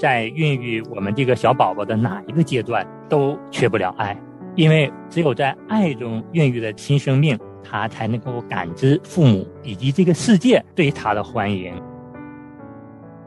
[0.00, 4.16] 在孕育我们这个小宝宝的哪一个阶段都缺不了爱，
[4.54, 11.74] 因为只有在爱中孕育的新生命，他才能够感知父母以及这个世界对他的欢迎。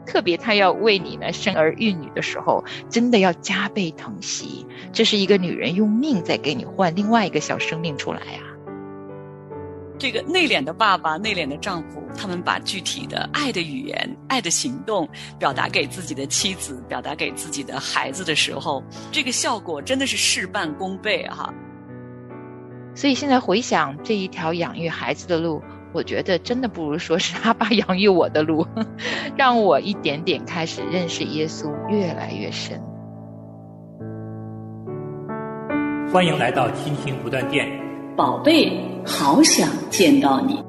[0.04, 4.66] 特别他要为你呢生儿育女的时候，真的要加倍疼惜。
[4.92, 8.42] 这是一个女人用命在给你换另外一个小生命出来啊！
[9.98, 15.08] 这个内敛的爸爸、内敛的丈夫，他们把具体的爱的语言、爱的行动
[15.38, 21.52] 表达给自己的妻子、表达给自己的孩子的时候，这个效果真的是事半功倍哈。
[22.94, 25.62] 所以现在回想这一条养育孩子的路。
[25.92, 28.66] 我觉得真的不如说是阿爸养育我的路，
[29.38, 32.82] 让我一点点开始认识耶稣，越来越深。
[36.12, 37.68] 欢迎来到亲情不断电，
[38.16, 38.70] 宝贝，
[39.04, 40.62] 好想见到你。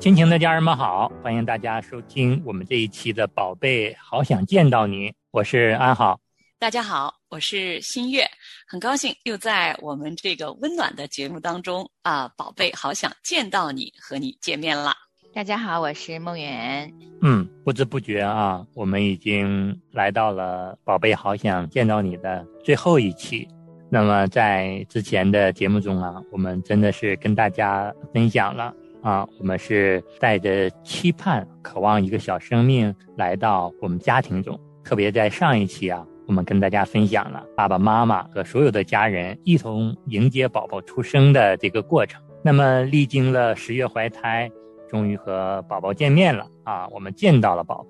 [0.00, 6.18] 亲情的家人们好，欢迎大家收听我们这一期的《宝贝，好想见到你》，我是安好。
[6.58, 8.28] 大家好，我是新月，
[8.66, 14.92] 很高兴又在我们这个温暖的节目当中啊，宝贝，好想见到你，和你见面了。
[15.32, 16.92] 大家好，我是梦圆。
[17.22, 23.46] 嗯，不知不觉啊，我们已经来到了《宝贝，好想见到你》的最后一期。
[23.88, 36.06] 那么在之前的节目中啊，我们真的是跟大家分享了啊，我们是带着期盼、渴望一个小生命来到我们家庭中，特别在上一期啊。
[36.26, 42.20] 我们跟大家分享了爸爸妈妈和所有的家人一同迎接宝宝出生的这个过程。
[42.42, 44.50] 那么，历经了十月怀胎，
[44.88, 46.88] 终于和宝宝见面了啊！
[46.88, 47.86] 我们见到了宝宝。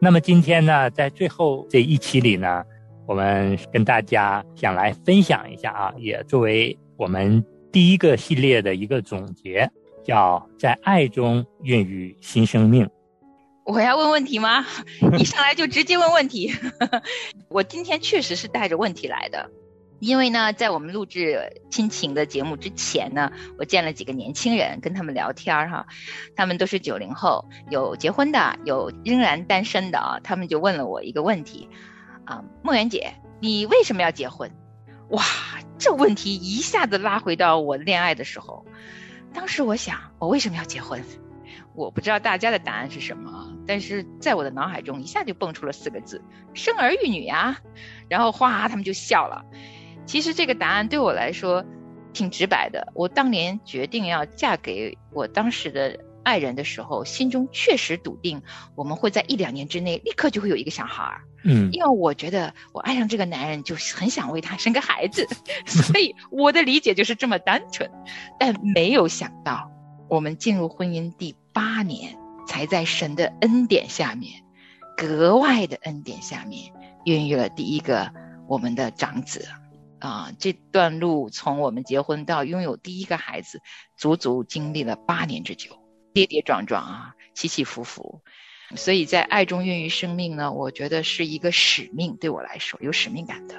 [0.00, 2.62] 那么今天呢，在最后这一期里呢，
[3.06, 9.70] 我们跟大家想来分享一下啊，也作为我们第一个系列的一个总结，
[10.02, 12.88] 叫在爱中孕育新生命。
[13.64, 14.64] 我要问问题吗？
[15.18, 16.52] 一上来就直接问问题。
[17.48, 19.50] 我今天确实是带着问题来的，
[20.00, 25.86] 因为呢，在我们录制亲情的节目之前呢，我见了几个年轻人，跟他们聊天哈，
[26.36, 30.20] 他们都是九零后，有结婚的，有仍然单身的啊。
[30.22, 31.68] 他们就问了我一个问题
[32.24, 34.50] 啊，梦圆姐，你为什么要结婚？
[35.10, 35.22] 哇，
[35.78, 38.64] 这问题一下子拉回到我恋爱的时候。
[39.32, 41.04] 当时我想，我为什么要结婚？
[41.74, 46.22] 我不知道大家的答案是什么，但是在我的脑海中一下就蹦出了四个字：
[46.54, 47.58] 生儿育女呀。
[48.08, 49.44] 然后哗，他们就笑了。
[50.06, 51.64] 其实这个答案对我来说
[52.12, 52.92] 挺直白的。
[52.94, 58.40] 我当年决定要嫁给我当时的爱人的时候，心中确实笃定
[58.76, 61.22] 我们会在一两年之内立刻就会有一个小孩儿。
[61.44, 65.28] 嗯，因为我觉得我爱上这个男人，就很想为他生个孩子，
[65.64, 67.90] 所以我的理解就是这么单纯。
[68.38, 69.70] 但没有想到，
[70.08, 71.36] 我们进入婚姻第。
[71.54, 72.18] 八年
[72.48, 74.42] 才在神的恩典下面，
[74.96, 76.72] 格外的恩典下面，
[77.04, 78.12] 孕育了第一个
[78.48, 79.46] 我们的长子，
[80.00, 83.60] 啊，这段路从我们结婚到拥有第一个孩子，
[83.96, 85.78] 足足经历了八年之久，
[86.12, 88.20] 跌跌撞撞啊，起起伏伏，
[88.76, 93.54] 所以在爱中孕育生命呢，我觉得是一个使命，对我来说有使命感的，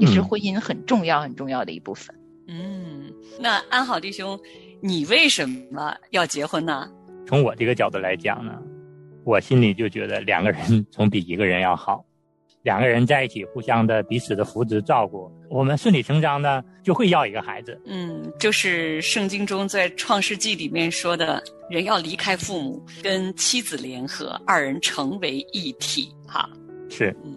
[0.00, 2.14] 也是婚姻很重要很重要的一部分。
[2.46, 4.38] 嗯，那安好弟兄，
[4.80, 6.90] 你为什么要结婚呢？
[7.26, 8.52] 从我这个角度来讲呢，
[9.24, 12.04] 我心里就觉得两个人总比一个人要好，
[12.62, 17.80] 两个人在一起互相的彼此的扶持照顾，我们顺理成章的就会要一个孩子。
[17.86, 26.08] 嗯，就是圣经中在创世纪里面说的，人要离开父母，跟妻子联合，二人成为一体。
[26.26, 26.48] 哈，
[26.88, 27.36] 是，嗯，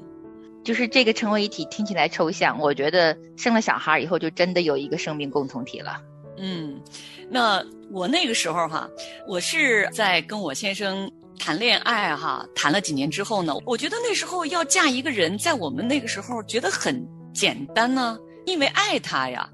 [0.63, 6.01] 就是这个成为一体听起来抽象，我觉得生了小孩以后就真的有一个生命共同体了。
[6.37, 6.81] 嗯，
[7.29, 7.63] 那。
[7.93, 8.89] 我那个时候哈，
[9.27, 17.03] 我是在跟我先生谈恋爱哈，谈了几年之后呢，我觉得那时候要嫁一个人，在我们那个时候觉得很
[17.33, 19.49] 简单呢，因为爱他呀，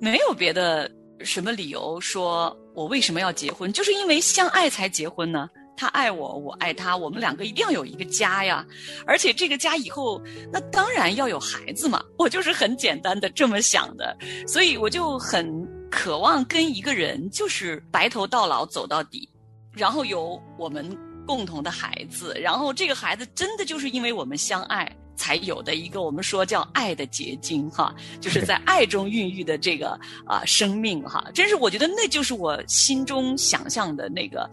[0.00, 0.90] 没有别的
[1.20, 5.48] 什么理由说我为什么要结婚，就是因为相爱才结婚呢。
[5.76, 8.66] 他爱我，我爱他，我们两个一定要有一个家呀，
[9.06, 10.20] 而且这个家以后
[10.52, 14.16] 那当然要有孩子嘛，我就是很简单的这么想的，
[14.46, 15.66] 所以我就很。
[15.90, 19.26] 渴望跟一个人就是白头到老走到底，
[19.72, 20.94] 然后有我们
[21.28, 29.90] 共同的孩子，然后这个孩子真的就是因为我们相爱才有的一个我们说叫爱的结晶哈，就是在爱中孕育的这个
[30.24, 34.48] 啊生命哈，真是我觉得那就是我心中想象的那个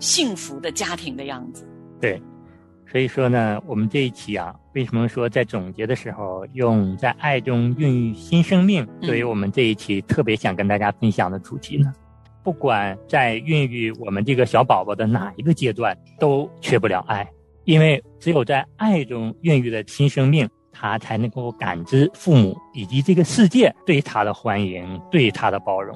[0.00, 1.66] 幸福的家庭的样子。
[1.98, 2.20] 对。
[2.90, 11.92] 所以说呢，我们这一期啊，为什么说在总结的时候用在爱中孕育新生命作为我们这一期特别想跟大家分享的主题呢？
[12.48, 17.28] 不管在孕育我们这个小宝宝的哪一个阶段，都缺不了爱，
[17.64, 25.94] 因为只有在爱中孕育的新生命，他才能够感知父母以及这个世界对他的欢迎，对他的包容。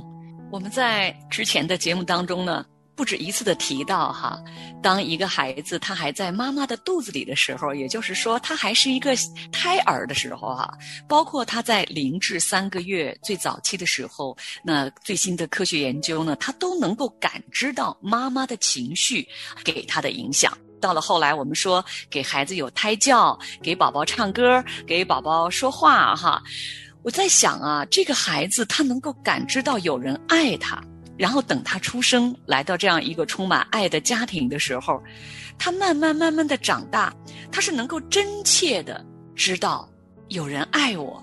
[0.50, 2.66] 我们在之前的节目当中呢。
[2.94, 4.38] 不止一次的提到哈，
[4.82, 9.16] 当一个孩子他还在妈妈的肚子里的时候，也就是说他还是一个
[9.50, 10.72] 胎儿的时候哈，
[11.08, 19.26] 包括他在零至三个月最早期的时候，那最新的科学研究呢，他都能够感知到妈妈的情绪
[19.64, 20.56] 给他的影响。
[20.80, 26.42] 到了后来，我们说给孩子有胎教，给宝宝唱歌，给宝宝说话哈，
[27.02, 30.82] 我在想啊，这个孩子他能够感知到有人爱他。
[31.16, 35.02] 然后等他出生，来到这样一个充满爱的家庭的时候，
[35.58, 37.14] 他慢慢慢慢的长大，
[37.50, 39.04] 他是能够真切的
[39.34, 39.88] 知道
[40.28, 41.22] 有人爱我。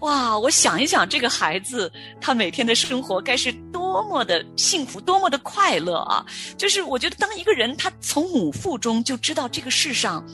[0.00, 6.24] 哇，我想一想，这个孩子他每天的生活该是多么的幸福，多么的快乐啊！
[6.56, 10.26] 就是我觉得，当一个人他从母腹中就知道这个世上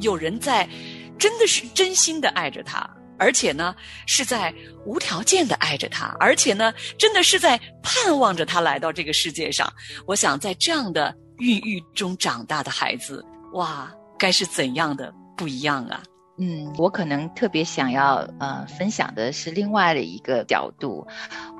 [0.00, 0.68] 有人在，
[1.16, 2.88] 真的是真心的爱着他。
[3.18, 3.74] 而且呢，
[4.06, 4.54] 是在
[4.86, 9.70] 无条件的爱着他，而且呢，真的是在盼望着他来到这个世界上。
[10.06, 13.24] 我想，在这样的孕育中长大的孩子，
[13.54, 16.02] 哇，该是怎样的不一样啊！
[16.40, 21.04] 嗯，我可能特别想要呃分享的是另外的一个角度。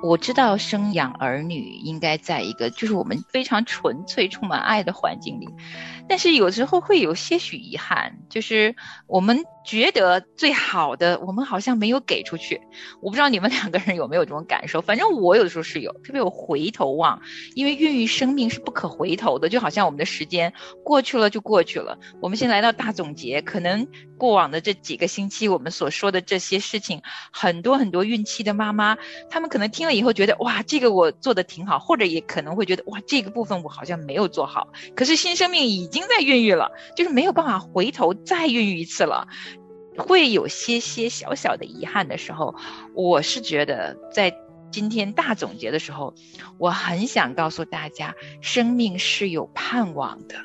[0.04, 5.48] 我知道生养儿女应该在一个就是我们非常纯粹、充满爱的环境里，
[6.08, 8.74] 但是有时候会有些许遗憾，就是
[9.06, 9.44] 我们。
[9.64, 12.58] 觉得最好的，我们好像没有给出去。
[13.02, 17.20] 我不知道你们两个人有没有这种感受，反正我有的时候是有，特别有回头望，
[17.54, 21.98] 因为孕育生命是不可回头的，就好像我们的时间过去了就过去了。
[22.22, 28.96] 我们先来到大总结，可能过往的这几个星期我们所说的这些事情，很多很多孕期的妈妈，
[29.28, 34.68] 她们可能听了以后觉得哇，这个我做的挺好，或者也可能会觉得哇，这个部分我好像没有做好。
[34.96, 39.26] 可是新生命已经在孕育了，就是没有办法回头再孕育一次了。
[39.96, 42.54] 会有些些小小的遗憾的时候，
[42.94, 44.36] 我是觉得在
[44.70, 46.14] 今天大总结的时候，
[46.58, 50.36] 我很想告诉大家，生命是有盼望的，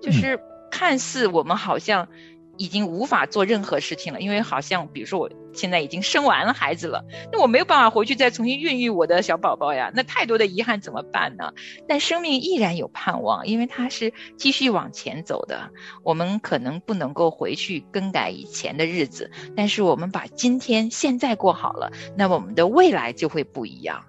[0.00, 0.38] 就是
[0.70, 2.08] 看似我们好像。
[2.58, 11.52] 已经无法做任何事情了，因为好像比如说我现在已经生完了孩子了，那我没有办法回去再重新孕育我的小宝宝呀，那太多的遗憾怎么办呢？
[11.88, 15.70] 但生命依然有盼望，因为它是继续往前走的。
[16.02, 24.04] 我们可能不能够回去更改以前的日子，但是我们把今天现在过好了，那我们的未来就会不一样。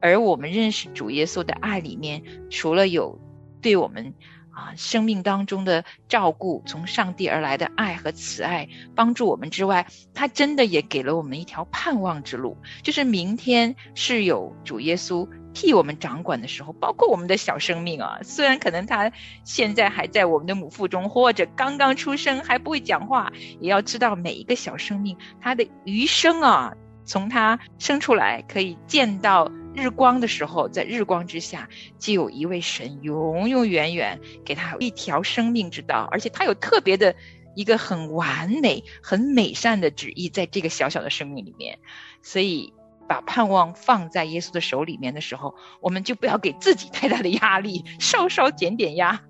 [0.00, 3.18] 而我们认识主耶稣的爱里面，除了有
[3.60, 4.14] 对我们。
[4.56, 19.12] 啊，生命当中的照顾，从上帝而来的爱和慈爱帮助我们之外，他真的也给了我们一条盼望之路，就是明天是有主耶稣替我们掌管的时候，包括我们的小生命啊，虽然可能他
[19.44, 23.30] 现在还在我们的母腹中，或者刚刚出生还不会讲话，
[23.60, 26.72] 也要知道每一个小生命他的余生啊，
[27.04, 29.52] 从他生出来可以见到。
[29.76, 31.68] 日光的时候，在日光之下，
[31.98, 37.14] 就有一位神永永远远给他一条生命之道，而且他有特别的
[37.54, 41.78] 一个很完美、很美善的旨意，在这个小小的生命里面。
[42.22, 42.72] 所以，
[43.06, 49.20] 把盼望放在耶稣的手里面的时候，我们就不要给自己太大的压力，稍稍减点压。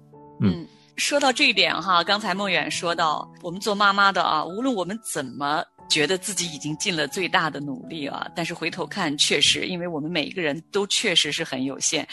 [0.41, 5.65] 嗯，说到这一点哈，刚才梦远说到，我们做妈妈的啊，无论我们怎么。
[5.89, 12.07] 觉得自己已经尽了最大的努力啊，但是回头看，确实，因为我们每一个人都确实是很有限，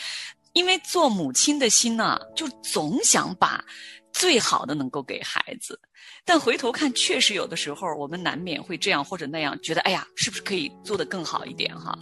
[0.54, 3.64] 因为做母亲的心呢，就总想把
[4.12, 5.80] 最好的能够给孩子，
[6.24, 11.98] 但回头看，确实有的时候我们难免会这样或者那样，觉得哎呀，是不是可以做得更好一点哈？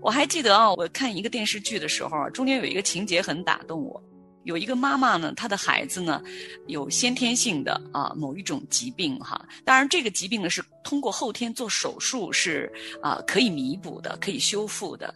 [0.00, 4.02] 我还记得啊，我看一个电视剧的时候，中间有一个情节很打动我。
[4.44, 6.22] 有一个妈妈呢，她的孩子呢，
[6.66, 9.44] 有先天性的啊某一种疾病哈。
[9.64, 15.14] 当然，这个疾病呢是通过后天做手术是啊可以弥补的，可以修复的。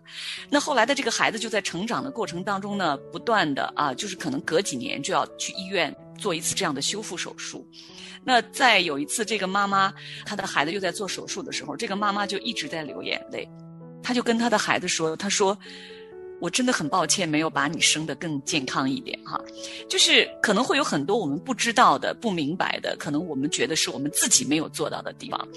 [0.50, 7.66] 那后来的这个孩子就在成长的过程当中呢，不断的啊，就是可能隔几年就要去医院做一次这样的修复手术。
[8.23, 9.93] 那在有一次，这个妈妈
[10.26, 13.49] 她的孩子又在做手术的时候，这个妈妈就一直在流眼泪，
[14.02, 15.59] 她就跟她的孩子说：“她说。”
[16.44, 19.42] 我真的很抱歉，没有把你生得更健康一点哈，
[19.88, 25.48] 就是可能会有很多我们不知道的、不明白的，可能我们觉得是我们自己没有做到的地方。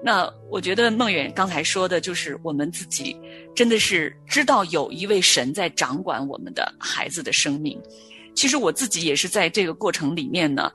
[0.00, 3.16] 那我觉得孟远刚才说的就是我们自己
[3.56, 7.76] 真的是知道有一位神在掌管我们的孩子的生命。
[8.32, 10.70] 其实我自己也是在这个过程里面呢，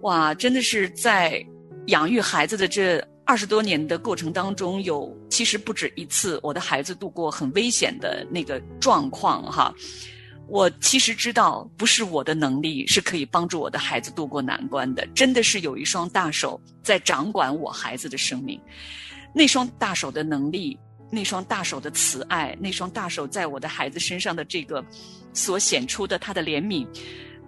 [0.00, 1.46] 哇，真的是在
[1.88, 3.06] 养育孩子的这。
[3.30, 9.72] 二十多年的过程当中，有其实不止一次，我的孩子度过很危险的那个状况哈。
[10.48, 18.60] 我其实知道，不是我的能力是可以帮助我的孩子渡过难关的，真的是有一双大手在掌管我孩子的生命。
[19.32, 20.76] 那双大手的能力，
[21.08, 24.84] 那双大手的慈爱，那双大手在我的孩子身上的这个
[25.32, 26.84] 所显出的他的怜悯，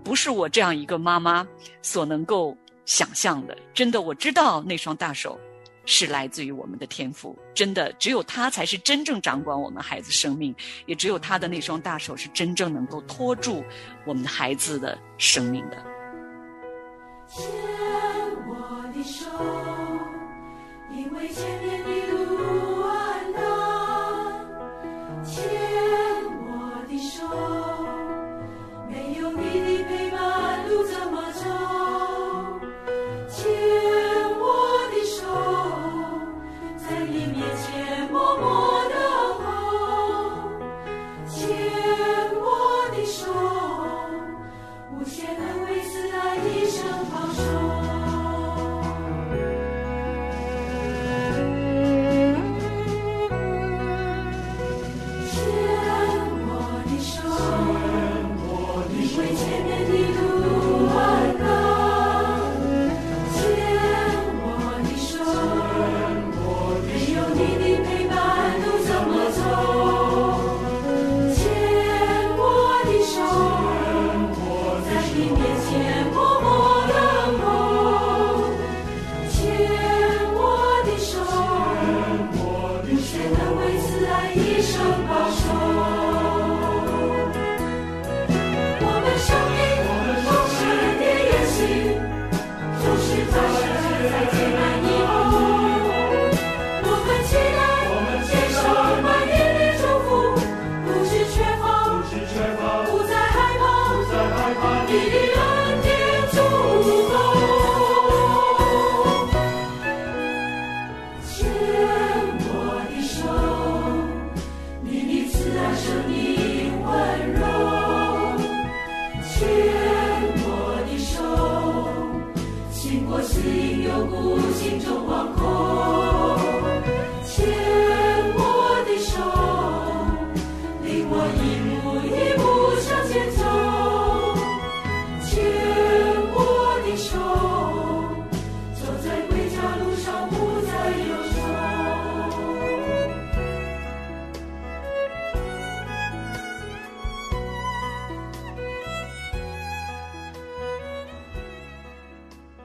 [0.05, 1.45] 不是我这样一个妈妈
[1.83, 3.59] 所能够想象的。
[3.75, 5.37] 真的，我知道那双大手。
[5.85, 10.55] 是来自于我们的天赋，真的，只有他才是真正掌管我们孩子生命，
[10.87, 13.65] 也只有他的那双大手是真正能够托住
[14.05, 15.77] 我们的孩子的生命的。
[17.29, 17.43] 牵
[18.47, 19.27] 我的手，
[20.95, 21.89] 因为前面的
[22.25, 23.43] 路很难。
[25.25, 25.72] 牵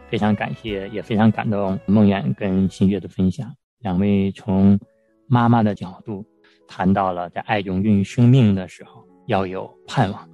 [0.10, 3.54] 非常感谢，也非常感动梦远跟新月的分享。
[3.80, 4.80] 两位从
[5.28, 6.26] 妈妈的角度
[6.68, 10.30] 谈到了在爱中孕育生命的时候要有盼望，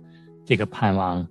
[0.46, 1.28] 这个盼望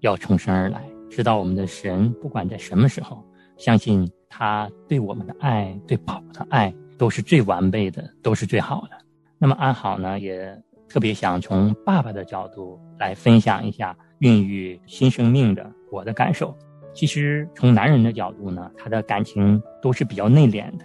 [0.00, 3.24] 要从生而来，知道我们的神不管在什么时候，
[3.56, 8.90] 相信他对我们的爱，对宝宝的爱都是最完备的，都是最好的。
[9.38, 10.56] 那么安好呢，也
[10.88, 16.56] 特别想从爸爸的角度来分享一下孕育新生命的我的感受。
[16.98, 20.84] 其实从男人的角度呢，他的感情都是比较内敛的，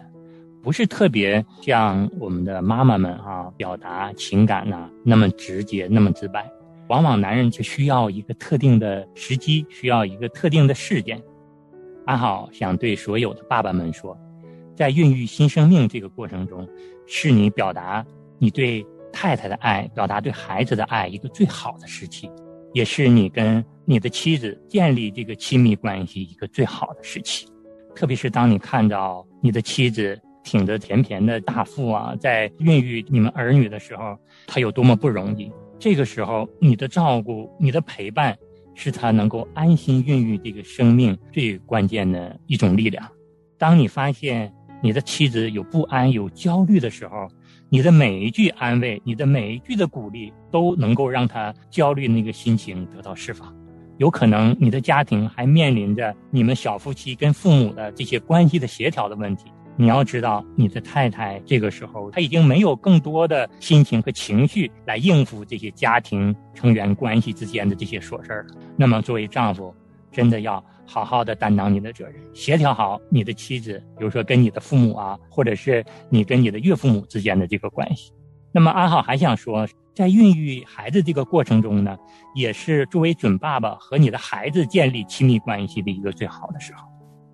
[0.61, 6.47] 不是特别像我们的妈妈们啊，表达情感呐、那么直接、那么直白。
[6.87, 11.19] 往往男人就需要一个特定的时机，需要一个特定的事件。
[12.05, 14.15] 安好想对所有的爸爸们说，
[14.75, 16.69] 在孕育新生命这个过程中，
[17.07, 18.05] 是你表达
[18.37, 22.29] 你对太太的爱，表达对孩子的爱一个最好的时期，
[22.73, 27.47] 也是你跟你的妻子建立这个亲密关系一个最好的时期。
[27.95, 35.51] 特别是当你看到你的妻子挺着甜甜的大腹啊，在孕育你们儿女的时候，她有多么不容易。
[35.79, 38.37] 这个时候，你的照顾、你的陪伴，
[38.73, 43.07] 是她能够安心孕育这个生命最关键的一种力量。
[43.57, 44.51] 当你发现
[44.81, 47.27] 你的妻子有不安、有焦虑的时候，
[47.73, 53.51] 你的每一句安慰，你的每一句的鼓励，都能够让他焦虑那个心情得到释放。
[53.97, 59.45] 有可能你的家庭还面临着你们小夫妻跟父母的这些关系的协调的问题。
[59.75, 68.55] 你要知道，你的太太这个时候，她已经没有更多的心情和情绪来应付这些家庭成员关系之间的这些琐事儿了。
[68.77, 69.73] 那么，作为丈夫，
[70.13, 78.13] 真的要好好的担当你的责任，协调好你的妻子，比如说跟你的父母啊，或者是你跟你的岳父母之间的这个关系。
[78.53, 81.97] 那么，安好还想说，在孕育孩子这个过程中呢，
[82.35, 86.87] 也是作为准爸爸和你的孩子建立亲密关系的一个最好的时候。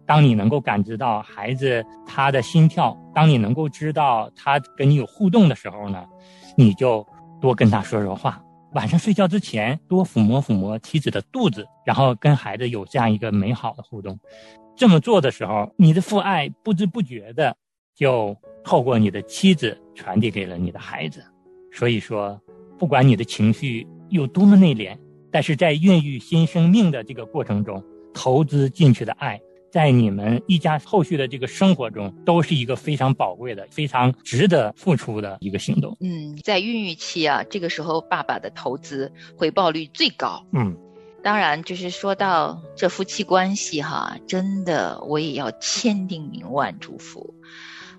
[0.05, 6.03] 当你能够感知到孩子他的心跳，当你能够知道他跟你有互动的时候呢，
[6.55, 7.05] 你就
[7.41, 8.41] 多跟他说说话，
[8.73, 14.19] 晚上睡觉之前多抚摸抚摸妻子的肚子，然后跟孩子有这样一个美好的互动。
[14.75, 17.55] 这么做的时候，你的父爱不知不觉的
[17.95, 21.23] 就透过你的妻子传递给了你的孩子。
[21.71, 22.39] 所以说，
[22.77, 24.97] 不管你的情绪有多么内敛，
[25.31, 27.83] 但是在孕育新生命的这个过程中，
[28.13, 29.39] 投资进去的爱，
[29.71, 35.95] 在你们一家后续的这个生活中，都是一个非常宝贵的、非常值得付出的一个行动。
[35.99, 40.43] 嗯，在孕育期啊，这个时候爸爸的投资回报率最高。
[40.53, 40.75] 嗯，
[41.23, 47.33] 当然，就是说到这夫妻关系哈，真的我也要千叮咛万嘱咐，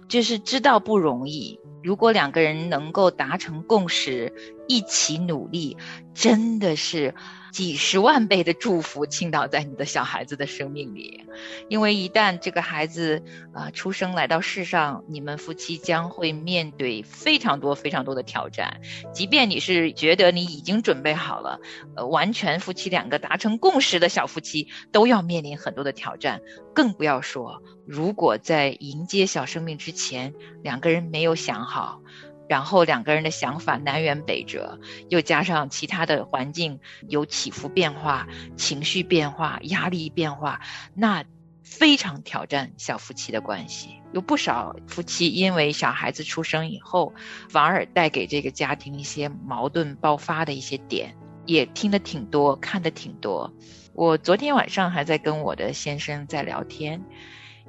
[0.09, 1.61] 就是知道不容易。
[1.83, 4.33] 如果两个人能够达成共识，
[4.69, 5.77] 一起努力，
[6.15, 7.15] 真的是
[7.53, 11.25] 几十万倍的祝福倾倒在你的小孩子的生命里。
[11.69, 18.81] 因为一旦这个孩子啊、出生来到世上，你们夫妻将会面对非常多非常多的挑战。
[19.13, 21.61] 即便你是觉得你已经准备好了，
[21.97, 26.41] 呃，完全夫妻两个达成共识的小夫妻，都要面临很多的挑战。
[26.75, 32.01] 更不要说，如果在迎接小生命之前，两个人没有想好。
[32.51, 38.27] 然后两个人的想法南辕北辙，又加上其他的环境有起伏变化、
[38.57, 40.61] 情绪变化、压力变化，
[40.93, 41.25] 那
[41.63, 43.91] 非常挑战小夫妻的关系。
[44.13, 47.15] 有不少夫妻因为小孩子出生以后，
[47.49, 51.15] 反而带给这个家庭一些矛盾爆发的一些点，
[51.47, 53.55] 也听得挺多，看得挺多。
[53.93, 57.01] 我昨天晚上还在跟我的先生在聊天。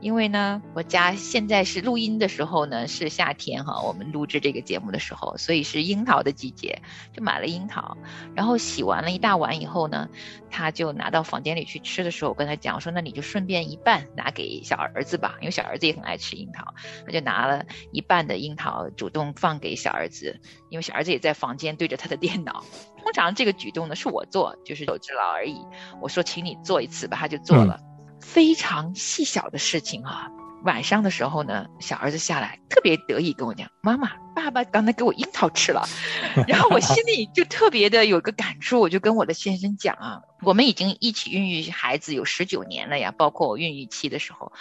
[0.01, 6.81] 因为呢，我家现在是录音的时候呢，是夏天哈，我们录制这个节目的时候，所以是樱桃的季节，
[7.13, 7.95] 就买了樱桃，
[8.35, 10.09] 然后洗完了一大碗以后呢，
[10.49, 16.73] 他就拿到房间里去吃的时候，我跟他讲我说，那你就顺便一半拿给小儿子吧，因为小儿子也很爱吃樱桃，
[17.05, 20.39] 他就拿了一半的樱桃主动放给小儿子，
[20.69, 22.63] 因为小儿子也在房间对着他的电脑。
[23.03, 25.57] 通常这个举动呢是我做，就是手之劳而已。
[26.01, 27.79] 我说请你做一次吧，他就做了。
[28.21, 30.29] 非常细小的事情啊。
[30.63, 35.89] 晚上的时候呢，小儿子下来特别得意跟我讲：“妈妈，爸爸刚才给我樱桃吃了。
[36.47, 44.53] ”然后我心里就特别的有个感触，我就跟我的先生讲啊，我们已经一起孕育孩子有十九年了呀，包括我孕育期的时候，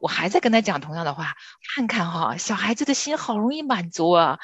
[0.00, 1.34] 我还在跟他讲同样的话。
[1.74, 4.38] 看看哈，小孩子的心好容易满足啊。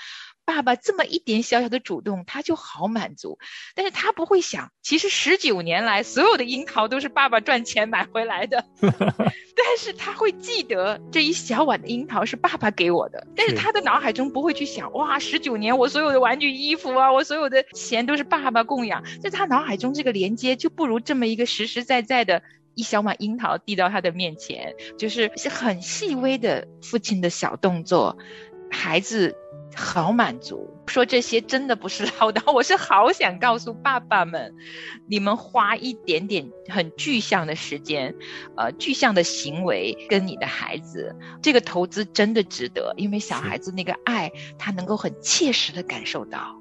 [0.48, 3.38] 爸爸这么一点小小的主动，他就好满足，
[3.74, 22.42] 但是他不会想，其实十九年来所有的樱桃都是爸爸赚钱买回来的， 但是他会记得这一小碗的樱桃是爸爸给我的，但是他的脑海中不会去想，哇，十九年我所有的玩具、衣服啊，我所有的钱都是爸爸供养，在他脑海中这个连接就不如这么一个实实在在的。
[22.74, 28.16] 一小碗樱桃递到他的面前，就是是很细微的父亲的小动作，
[28.70, 29.34] 孩子
[29.74, 30.74] 好满足。
[30.86, 34.54] 说这些真的不是唠叨， 我是好想告诉爸爸们，
[35.06, 38.14] 你们花一点点很具象的时间，
[38.56, 46.56] 呃，具象的行为跟你的孩子，这个投资真的值得，因为小孩子那个爱，他能够很切实的感受到。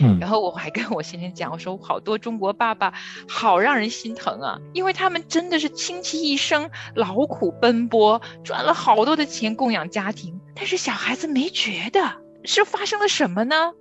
[0.00, 2.92] 嗯，然后我还跟我先生讲，我说好多中国爸爸
[3.26, 13.72] 好让人心疼啊，因为他们真的是倾其一生劳苦奔波，赚了好多的钱供养家庭，但是小孩子没觉得，是发生了什么呢？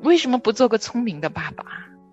[0.00, 1.64] 为什么不做个聪明的爸爸？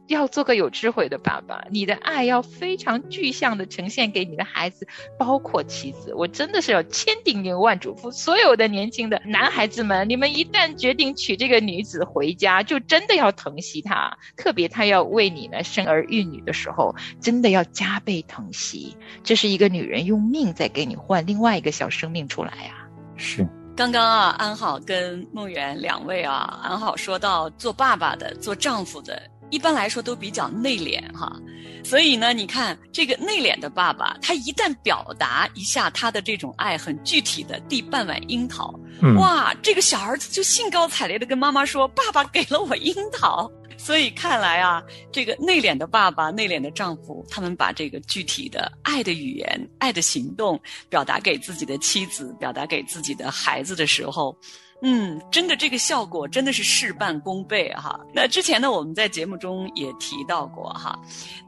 [0.07, 4.85] 要做个有智慧的爸爸，你的爱要非常具象的呈现给你的孩子，
[5.17, 6.13] 包括妻子。
[6.13, 18.97] 我真的是要千叮咛万嘱咐所有的年轻的男孩子们，你们一旦决定娶这个女子回家，就真的要疼惜她，特别她要为你呢生儿育女的时候，真的要加倍疼惜。
[19.23, 22.89] 这是一个女人用命在给你换另外一个小生命出来啊！
[23.15, 23.47] 是。
[23.75, 29.21] 刚刚啊，安好跟梦圆两位啊，安好说到做爸爸的、做丈夫的。
[29.49, 31.35] 一般来说都比较内敛哈，
[31.83, 43.51] 所以呢，你看这个内敛的爸爸，他一旦表达一下他的这种爱，很具体的递半碗樱桃，嗯、哇，这个小儿子就兴高采烈的跟妈妈说：“爸爸给了我樱桃。”
[43.83, 54.37] 所以看来啊，这个内敛的爸爸、内敛的丈夫，他们把这个具体的爱的语言、爱的行动表达给自己的妻子、表达给自己的孩子的时候。
[54.83, 57.99] 嗯，真的这个效果真的是事半功倍哈。
[58.13, 60.97] 那之前呢，我们在节目中也提到过哈，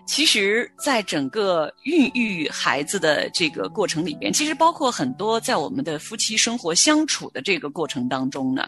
[0.06, 8.67] 其实，在整个孕育孩子的这个过程里边，其实包括很多在我们的夫妻生活相处的这个过程当中呢，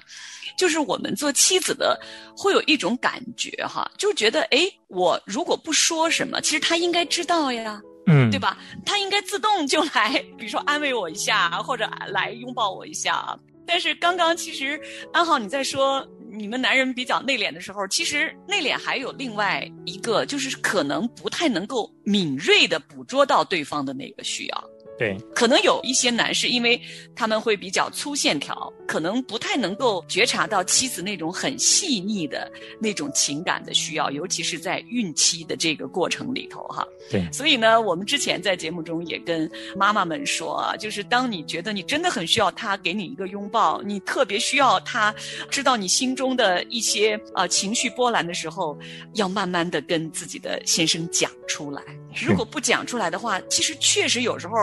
[0.57, 1.99] 就是我们做妻子的
[2.35, 7.79] 会有一种感觉哈，就觉得哎，我如果不说什么，其实他应该知道呀。
[8.07, 8.57] 嗯，对吧？
[8.85, 13.35] 他应该自动就来，比如说安慰我一下，或者来拥抱我一下。
[13.65, 14.79] 但是刚刚其实
[15.11, 24.69] 安好你在说你们男人比较内敛的时候，其实内敛还有另外一个，就是可能不太能够敏锐的捕捉到对方的那个需要。
[24.97, 26.79] 对，可能有一些男士，因为
[27.15, 36.87] 他们会比较粗线条，可能不太能够觉察到妻子那种很细腻的那种情感的需要，尤其是在孕期的这个过程里头，哈。
[37.11, 45.13] 对，所以呢，我们之前在节目中也跟妈妈们说啊，就是当你觉得你真的很需要他给你一个拥抱，你特别需要他
[45.49, 48.77] 知道你心中的一些呃情绪波澜的时候，
[49.15, 51.83] 要慢慢的跟自己的先生讲出来。
[52.25, 54.55] 如果不讲出来的话，其实确实有时候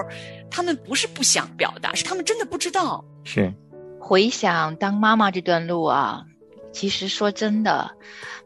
[0.50, 3.04] 他们不是不想表达，是他们真的不知道。
[3.24, 3.52] 是，
[3.98, 6.24] 回想当妈妈这段路啊，
[6.72, 7.90] 其实说真的，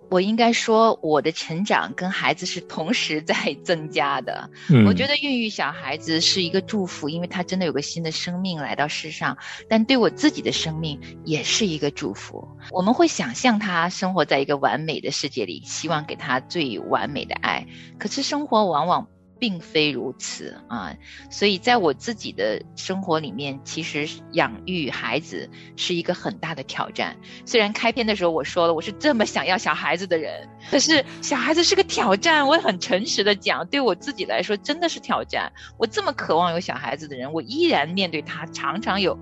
[0.09, 3.35] 我应该说我的成长跟孩子是同时在
[3.65, 4.49] 增加的。
[4.71, 9.37] 嗯，我觉得孕育小孩子是一个祝福，因为他真的有个新的生命来到世上，
[9.69, 12.47] 但对我自己的生命也是一个祝福。
[12.71, 17.67] 我们会想象他生活在一个完美的世界里，希望给他最完美的爱，
[17.99, 20.95] 可是生活往往并非如此啊。
[21.31, 27.17] 所以在我自己的生活里面，其实养育孩子是一个很大的挑战。
[27.45, 32.47] 虽然开篇的时候我说了，我是这么想要小孩子的人，可是小孩子是个挑战。
[32.47, 35.53] 我很诚实的讲，对我自己来说真的是挑战。
[35.79, 39.19] 我这么渴望有小孩子的人，我依然面对他，常常有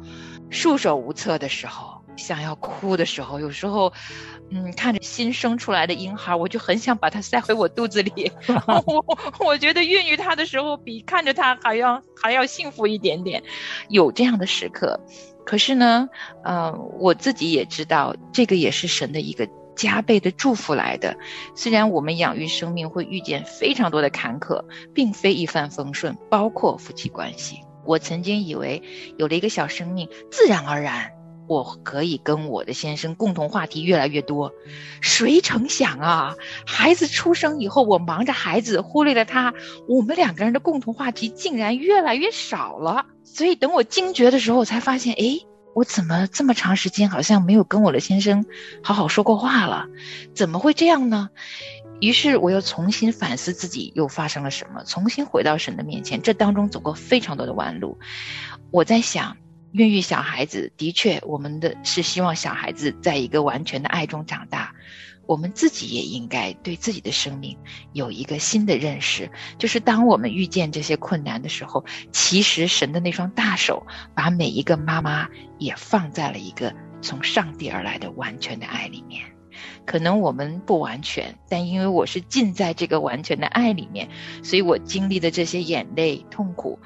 [0.51, 3.93] 束手无策的时候，想要哭的时候，有时候。
[4.51, 8.31] 嗯，看着新生出来的婴孩，我就很想把他塞回我肚子里。
[8.87, 9.05] 我
[9.41, 13.43] 我觉得孕育他的时候，比看着他还要还要幸福一点点，
[13.89, 15.01] 有这样的时刻。
[15.47, 16.11] 可是呢，
[16.45, 21.17] 呃，我自己也知道，这个也是神的一个加倍的祝福来的。
[21.57, 27.59] 虽然我们养育生命会遇见非常多的坎坷，并非一帆风顺，包括夫妻关系。
[27.87, 28.83] 我曾经以为
[29.17, 31.14] 有了一个小生命，自然而然。
[31.47, 34.53] 我可以跟我的先生共同话题越来越多，
[35.03, 36.35] 谁成想啊，
[36.67, 39.53] 孩子出生以后，我忙着孩子，忽略了他，
[39.87, 43.07] 我们两个人的共同话题竟然越来越少了。
[43.23, 48.47] 所以等我惊觉的时候，我才发现，诶，我怎么这么长时间好像没有跟我的先生
[48.83, 49.87] 好好说过话了？
[50.35, 51.29] 怎么会这样呢？
[52.01, 56.23] 于是我又重新反思自己又发生了什么，重新回到神的面前。
[56.23, 57.99] 这当中走过非常多的弯路，
[58.71, 59.37] 我在想。
[59.75, 64.73] 孕育小孩子，的确，我们的是希望小孩子在一个完全的爱中长大。
[65.27, 67.59] 我们自己也应该对自己的生命
[67.93, 73.85] 有一个新的认识，就是当我们遇见这些困难的时候，其实神的那双大手
[74.15, 79.25] 把每一个妈妈也放在了一个从上帝而来的完全的爱里面。
[79.85, 84.09] 可能我们不完全，但因为我是浸在这个完全的爱里面，
[84.45, 86.79] 所以我经历的这些眼泪、痛苦，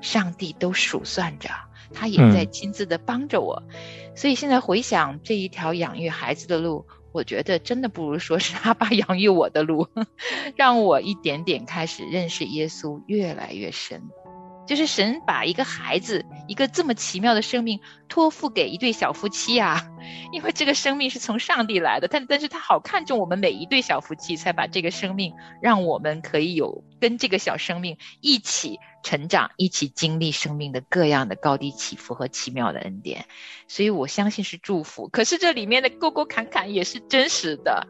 [0.00, 1.50] 上帝都数算着。
[1.98, 3.62] 他也在亲自的帮着我，
[4.14, 9.88] 所以现在回想这一条养育孩子的路，我觉得真的不如说是阿爸养育我的路，
[10.56, 14.02] 让我一点点开始认识耶稣越来越深。
[14.66, 17.78] 就是神把一个孩子，一个这么奇妙的生命
[18.08, 19.80] 托付给一对小夫妻啊，
[20.34, 25.32] 因为这个生命是从上帝来的，但但是他好看重我们每一对小夫妻，才把这个生命
[25.62, 33.26] 让我们可以有跟这个小生命一起成长，一起经历生命的各样的高低起伏和奇妙的恩典，
[33.68, 35.06] 所以我相信是祝福。
[35.06, 37.86] 可是这里面的沟沟坎坎也是真实的。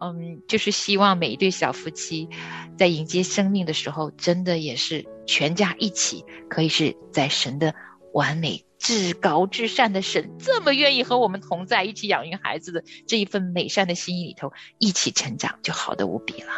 [0.00, 2.28] 嗯，就是希望每一对小夫妻，
[2.76, 7.72] 在迎接生命的时候，真的也是全家一起，可以是在神的
[8.12, 16.50] 完美、至高、至善的神这么愿意和我们同在一起养育孩子的这一份美善的心意里头，一起成长，就好的无比了。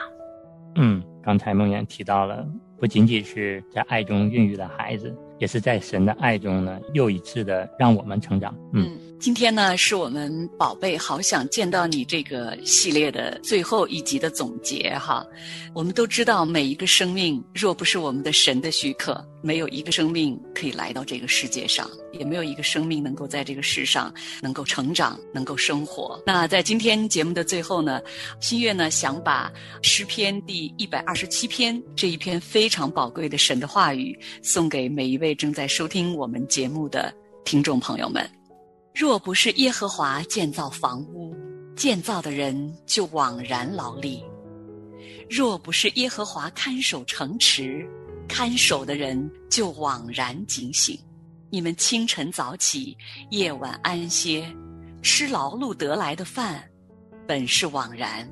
[0.76, 2.46] 嗯，刚才梦妍提到了，
[2.80, 8.56] 不仅仅是在爱中孕育的孩子，也是在神的爱中呢，又一次的让我们成长。
[8.72, 8.98] 嗯。
[9.20, 15.22] 今天呢，是我们宝贝好想见到你这个系列的最后一集的总结哈。
[15.74, 26.18] 我们都知道，每一个生命若不是我们的神的许可，没有一个生命可以来到这个世界上，也没有一个生命能够在这个世上能够成长、能够生活。
[26.24, 28.00] 那在今天节目的最后呢，
[28.40, 29.52] 新月呢想把
[29.82, 37.12] 诗篇第一百二十七篇这一篇非常宝贵的神的话语送给每一位正在收听我们节目的
[37.44, 38.39] 听众朋友们。
[39.00, 41.34] 若不是耶和华建造房屋，
[41.74, 44.22] 建造的人就枉然劳力；
[45.26, 47.82] 若不是耶和华看守城池，
[48.28, 51.00] 看守的人就枉然警醒。
[51.48, 52.94] 你们清晨早起，
[53.30, 54.54] 夜晚安歇，
[55.00, 56.62] 吃劳碌得来的饭，
[57.26, 58.26] 本是枉然；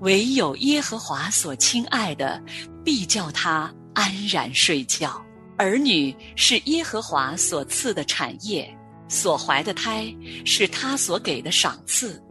[0.00, 2.42] 唯有耶和华所亲爱的，
[2.82, 5.22] 必叫他安然睡觉。
[5.58, 8.74] 儿女是耶和华所赐的产业。
[9.08, 10.14] 所怀的胎
[10.44, 12.22] 是他所给的赏赐，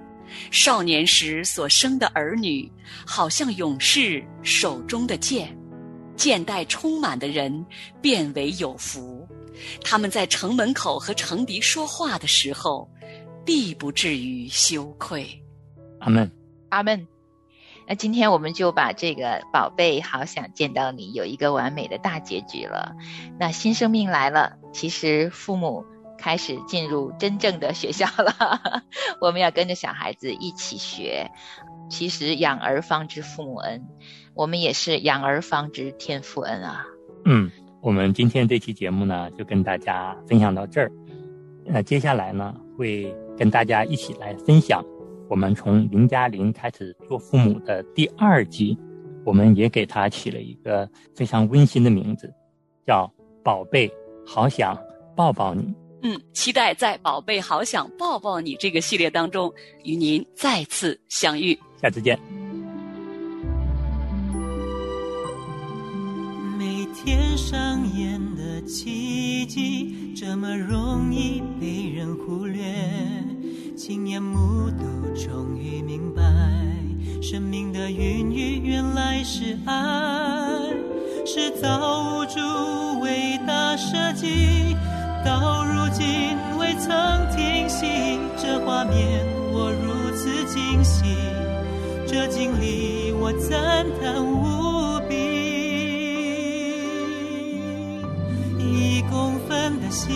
[0.51, 2.71] 少年时所生的儿女，
[3.05, 5.57] 好像勇士手中的剑，
[6.15, 7.65] 剑带充满的人
[8.01, 9.27] 变为有福。
[9.83, 12.89] 他们在城门口和城敌说话的时候，
[13.45, 15.27] 必不至于羞愧。
[15.99, 16.29] 阿门。
[16.69, 17.07] 阿门。
[17.87, 22.95] 那今天我们就把这个宝贝好想见到你有一个完美的大结局了。
[23.39, 25.85] 那新生命来了，其实父母
[26.17, 28.83] 开始进入真正的学校了，
[29.21, 31.29] 我们要跟着小孩子一起学。
[31.87, 33.85] 其实养儿方知父母恩，
[34.33, 36.83] 我们也是养儿方知天父恩啊。
[37.25, 40.91] 嗯，我们今天这期节目呢，就跟大家分享到这儿。
[41.63, 44.83] 那接下来呢，会跟大家一起来分享
[45.29, 48.77] 我们从零加零开始做父母的第二集，
[49.23, 52.33] 我们也给它起了一个非常温馨的名字，
[52.85, 53.11] 叫
[53.43, 53.91] “宝贝，
[54.25, 54.75] 好想
[55.15, 55.71] 抱抱你
[56.07, 59.51] 嗯，期待在“宝贝好想抱抱你”这个系列当中
[59.83, 61.59] 与您再次相遇。”。
[61.81, 62.15] 下次见。
[66.59, 72.63] 每天上演的奇迹，这么容易被人忽略。
[73.75, 76.21] 亲眼目睹，终于明白，
[77.19, 79.73] 生命的孕育原来是爱，
[81.25, 84.75] 是造物主伟大设计。
[85.25, 86.93] 到如今未曾
[87.35, 91.17] 停息，这画面我如此惊喜。
[92.05, 95.15] 这经历我赞叹无比，
[98.59, 100.15] 一公分的心